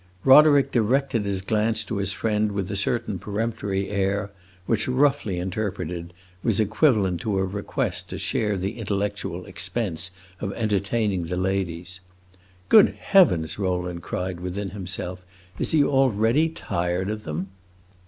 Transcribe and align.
Roderick 0.23 0.71
directed 0.71 1.25
his 1.25 1.43
glance 1.43 1.83
to 1.83 1.97
his 1.97 2.11
friend 2.11 2.53
with 2.53 2.71
a 2.71 2.75
certain 2.75 3.19
peremptory 3.19 3.89
air, 3.91 4.31
which 4.65 4.87
roughly 4.87 5.37
interpreted 5.37 6.11
was 6.43 6.59
equivalent 6.59 7.21
to 7.21 7.37
a 7.37 7.43
request 7.45 8.09
to 8.09 8.17
share 8.17 8.57
the 8.57 8.79
intellectual 8.79 9.45
expense 9.45 10.09
of 10.39 10.51
entertaining 10.53 11.25
the 11.25 11.37
ladies. 11.37 11.99
"Good 12.67 12.95
heavens!" 12.99 13.59
Rowland 13.59 14.01
cried 14.01 14.39
within 14.39 14.71
himself; 14.71 15.21
"is 15.59 15.69
he 15.69 15.83
already 15.83 16.49
tired 16.49 17.11
of 17.11 17.21
them?" 17.23 17.49